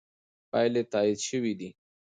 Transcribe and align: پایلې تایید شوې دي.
پایلې 0.51 0.81
تایید 0.93 1.19
شوې 1.27 1.53
دي. 1.59 1.69